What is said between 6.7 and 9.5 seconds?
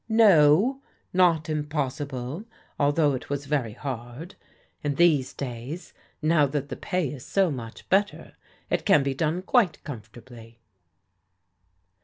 pay is so much better, it can be done